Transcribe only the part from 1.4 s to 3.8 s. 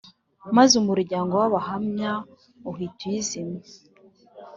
w Abahamya uhita uyizimya